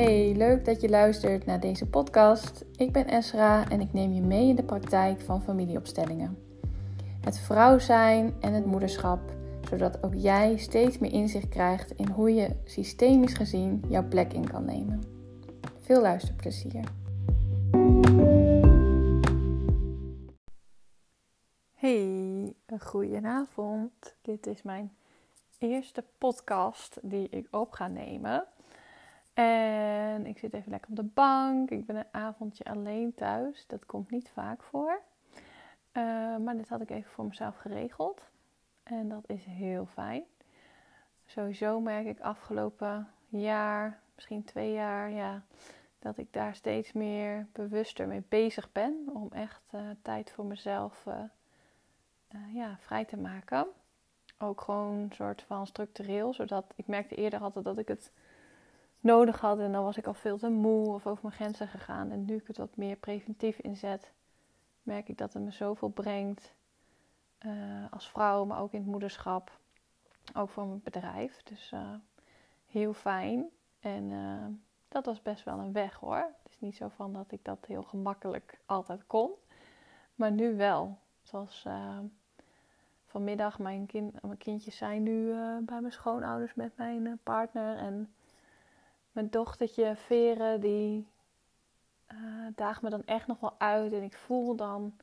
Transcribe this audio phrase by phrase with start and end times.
[0.00, 2.64] Hey, leuk dat je luistert naar deze podcast.
[2.76, 6.38] Ik ben Esra en ik neem je mee in de praktijk van familieopstellingen.
[7.20, 9.20] Het vrouw zijn en het moederschap,
[9.68, 14.50] zodat ook jij steeds meer inzicht krijgt in hoe je systemisch gezien jouw plek in
[14.50, 15.02] kan nemen.
[15.80, 16.84] Veel luisterplezier.
[21.74, 24.16] Hey, goedenavond.
[24.22, 24.92] Dit is mijn
[25.58, 28.46] eerste podcast die ik op ga nemen.
[29.40, 31.70] En ik zit even lekker op de bank.
[31.70, 33.66] Ik ben een avondje alleen thuis.
[33.66, 35.00] Dat komt niet vaak voor.
[35.92, 38.22] Uh, maar dit had ik even voor mezelf geregeld.
[38.82, 40.22] En dat is heel fijn.
[41.26, 45.42] Sowieso merk ik afgelopen jaar, misschien twee jaar, ja,
[45.98, 49.08] dat ik daar steeds meer bewuster mee bezig ben.
[49.12, 53.66] Om echt uh, tijd voor mezelf uh, ja, vrij te maken.
[54.38, 56.34] Ook gewoon een soort van structureel.
[56.34, 58.12] Zodat ik merkte eerder altijd dat ik het
[59.00, 59.58] nodig had.
[59.58, 62.10] En dan was ik al veel te moe of over mijn grenzen gegaan.
[62.10, 64.12] En nu ik het wat meer preventief inzet,
[64.82, 66.52] merk ik dat het me zoveel brengt.
[67.46, 69.58] Uh, als vrouw, maar ook in het moederschap.
[70.34, 71.42] Ook voor mijn bedrijf.
[71.42, 71.94] Dus uh,
[72.66, 73.48] heel fijn.
[73.80, 74.46] En uh,
[74.88, 76.34] dat was best wel een weg hoor.
[76.42, 79.30] Het is niet zo van dat ik dat heel gemakkelijk altijd kon.
[80.14, 80.98] Maar nu wel.
[81.22, 81.66] Zoals
[83.06, 87.76] vanmiddag, mijn, kind, mijn kindjes zijn nu bij mijn schoonouders met mijn partner.
[87.76, 88.14] En
[89.12, 91.08] mijn dochtertje Veren, die
[92.12, 93.92] uh, daagt me dan echt nog wel uit.
[93.92, 94.96] En ik voel dan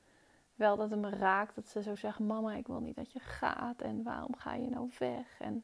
[0.55, 1.55] wel dat het me raakt.
[1.55, 3.81] Dat ze zo zeggen, mama, ik wil niet dat je gaat.
[3.81, 5.39] En waarom ga je nou weg?
[5.39, 5.63] En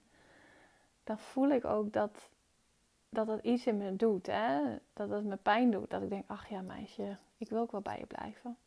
[1.04, 2.30] dan voel ik ook dat
[3.14, 4.26] dat, dat iets in me doet.
[4.26, 4.78] Hè?
[4.94, 5.90] Dat het me pijn doet.
[5.90, 8.58] Dat ik denk, ach ja meisje, ik wil ook wel bij je blijven.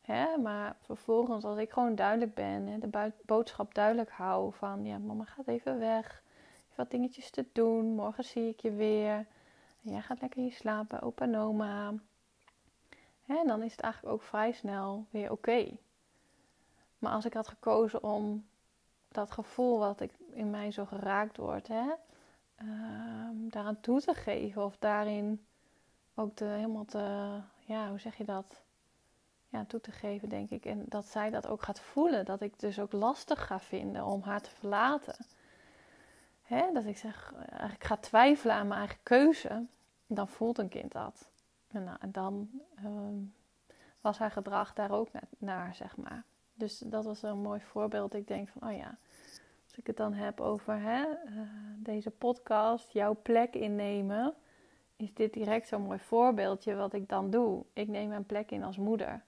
[0.00, 0.36] Hè?
[0.36, 5.24] Maar vervolgens, als ik gewoon duidelijk ben en de boodschap duidelijk hou van, ja, mama
[5.24, 6.22] gaat even weg
[6.80, 7.94] wat dingetjes te doen.
[7.94, 9.26] Morgen zie ik je weer.
[9.80, 11.94] Jij gaat lekker hier slapen, opa en oma.
[13.26, 15.76] En dan is het eigenlijk ook vrij snel weer oké.
[16.98, 18.46] Maar als ik had gekozen om
[19.08, 21.84] dat gevoel wat ik in mij zo geraakt wordt, hè,
[22.62, 25.46] uh, daaraan toe te geven of daarin
[26.14, 28.62] ook te, helemaal te, ja, hoe zeg je dat?
[29.48, 30.64] Ja, toe te geven, denk ik.
[30.64, 32.24] En dat zij dat ook gaat voelen.
[32.24, 35.16] Dat ik dus ook lastig ga vinden om haar te verlaten
[36.50, 39.66] hè, dat ik zeg, eigenlijk ga twijfelen aan mijn eigen keuze,
[40.06, 41.30] dan voelt een kind dat.
[41.68, 43.18] En, nou, en dan ehm,
[44.00, 45.08] was haar gedrag daar ook
[45.38, 46.24] naar, zeg maar.
[46.54, 48.14] Dus dat was een mooi voorbeeld.
[48.14, 48.98] Ik denk van, oh ja,
[49.64, 51.40] als ik het dan heb over hè, uh,
[51.76, 54.34] deze podcast, jouw plek innemen,
[54.96, 57.64] is dit direct zo'n mooi voorbeeldje wat ik dan doe.
[57.72, 59.22] Ik neem mijn plek in als moeder.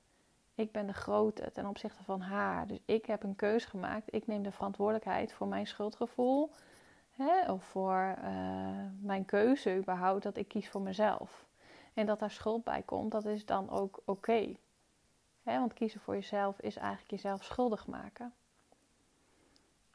[0.55, 2.67] Ik ben de grote ten opzichte van haar.
[2.67, 4.15] Dus ik heb een keus gemaakt.
[4.15, 6.51] Ik neem de verantwoordelijkheid voor mijn schuldgevoel
[7.23, 7.53] Hè?
[7.53, 11.47] Of voor uh, mijn keuze überhaupt dat ik kies voor mezelf.
[11.95, 14.57] En dat daar schuld bij komt, dat is dan ook oké.
[15.43, 18.33] Want kiezen voor jezelf is eigenlijk jezelf schuldig maken.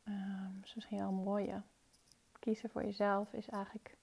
[0.08, 1.62] Um, dat is misschien wel een mooie.
[2.40, 3.98] Kiezen voor jezelf is eigenlijk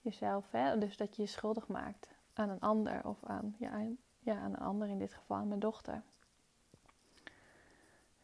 [0.00, 0.78] jezelf, hè?
[0.78, 3.86] dus dat je je schuldig maakt aan een ander of aan, ja,
[4.18, 6.02] ja, aan een ander, in dit geval aan mijn dochter.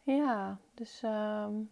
[0.03, 1.71] Ja, dus um,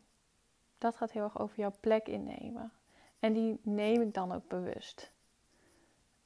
[0.78, 2.72] dat gaat heel erg over jouw plek innemen.
[3.18, 5.12] En die neem ik dan ook bewust.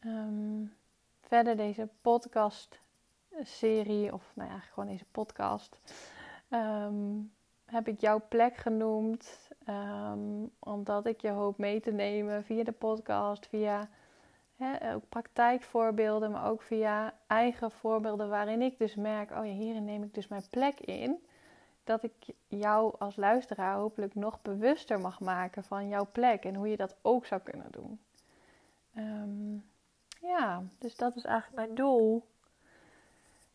[0.00, 0.74] Um,
[1.20, 5.80] verder deze podcast-serie, of nou ja, gewoon deze podcast,
[6.50, 7.32] um,
[7.64, 9.50] heb ik jouw plek genoemd.
[9.68, 13.88] Um, omdat ik je hoop mee te nemen via de podcast, via
[14.56, 19.84] hè, ook praktijkvoorbeelden, maar ook via eigen voorbeelden waarin ik dus merk, oh ja, hierin
[19.84, 21.24] neem ik dus mijn plek in
[21.84, 22.12] dat ik
[22.46, 26.96] jou als luisteraar hopelijk nog bewuster mag maken van jouw plek en hoe je dat
[27.02, 28.00] ook zou kunnen doen.
[28.94, 29.54] Ehm,
[30.20, 32.28] ja, dus dat is eigenlijk mijn doel.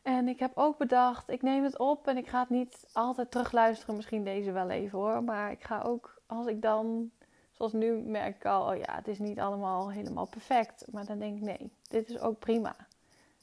[0.02, 3.32] En ik heb ook bedacht, ik neem het op en ik ga het niet altijd
[3.32, 3.96] terugluisteren.
[3.96, 5.24] Misschien deze wel even hoor.
[5.24, 7.12] Maar ik ga ook, als ik dan,
[7.52, 10.86] zoals nu merk ik al, oh ja, het is niet allemaal helemaal perfect.
[10.92, 12.76] Maar dan denk ik, nee, dit is ook prima.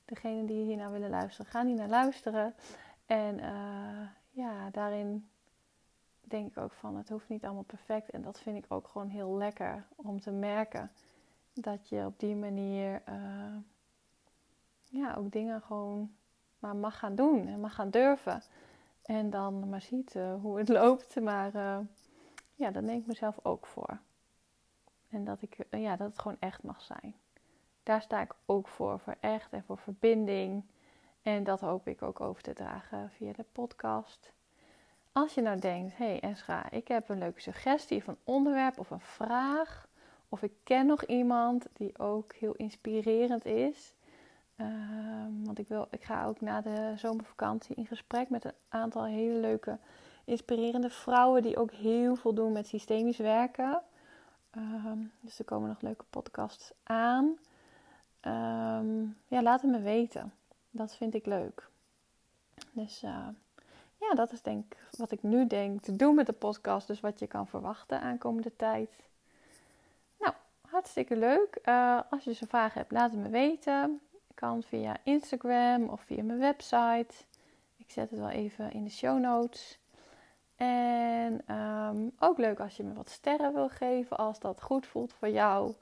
[0.05, 2.55] Degene die hier naar willen luisteren, gaan hier naar luisteren.
[3.06, 5.29] En uh, ja, daarin
[6.20, 8.11] denk ik ook van het hoeft niet allemaal perfect.
[8.11, 10.90] En dat vind ik ook gewoon heel lekker om te merken.
[11.52, 13.56] Dat je op die manier uh,
[14.88, 16.14] ja, ook dingen gewoon
[16.58, 18.43] maar mag gaan doen en mag gaan durven.
[19.02, 21.20] En dan maar ziet uh, hoe het loopt.
[21.20, 21.79] Maar uh,
[22.55, 23.99] ja, daar neem ik mezelf ook voor.
[25.08, 27.14] En dat, ik, ja, dat het gewoon echt mag zijn.
[27.82, 30.62] Daar sta ik ook voor, voor echt en voor verbinding.
[31.22, 34.32] En dat hoop ik ook over te dragen via de podcast.
[35.12, 38.78] Als je nou denkt, hé hey Esra, ik heb een leuke suggestie of een onderwerp
[38.78, 39.88] of een vraag
[40.28, 43.94] of ik ken nog iemand die ook heel inspirerend is.
[44.56, 49.04] Ehm, want ik, wil, ik ga ook na de zomervakantie in gesprek met een aantal
[49.04, 49.78] hele leuke,
[50.24, 53.82] inspirerende vrouwen die ook heel veel doen met systemisch werken.
[54.50, 57.38] Ehm, dus er komen nog leuke podcasts aan.
[58.20, 60.32] Ehm, ja, laat het me weten.
[60.74, 61.69] Dat vind ik leuk.
[62.72, 63.28] Dus uh,
[63.96, 66.86] ja, dat is denk ik wat ik nu denk te doen met de podcast.
[66.86, 68.90] Dus wat je kan verwachten aankomende tijd.
[70.19, 71.58] Nou, hartstikke leuk.
[71.64, 74.00] Uh, als je zo'n vragen hebt, laat het me weten.
[74.34, 77.14] Kan via Instagram of via mijn website.
[77.76, 79.78] Ik zet het wel even in de show notes.
[80.56, 85.12] En um, ook leuk als je me wat sterren wil geven, als dat goed voelt
[85.12, 85.74] voor jou.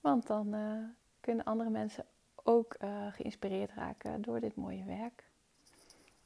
[0.00, 0.84] Want dan uh,
[1.20, 2.04] kunnen andere mensen
[2.44, 5.24] ook uh, geïnspireerd raken door dit mooie werk.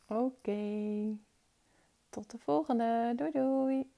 [0.06, 1.16] Oké,
[2.08, 3.12] tot de volgende.
[3.16, 3.93] Doei doei.